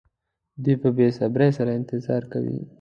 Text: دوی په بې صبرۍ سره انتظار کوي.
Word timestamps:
دوی 0.63 0.75
په 0.83 0.89
بې 0.97 1.07
صبرۍ 1.17 1.49
سره 1.57 1.71
انتظار 1.79 2.23
کوي. 2.33 2.59